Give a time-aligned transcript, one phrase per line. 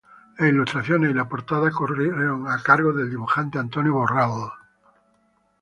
[0.39, 4.49] Las ilustraciones y la portada corrieron a cargo del dibujante Antonio Borrell.